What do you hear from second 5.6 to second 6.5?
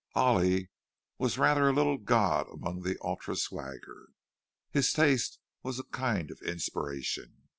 was a kind of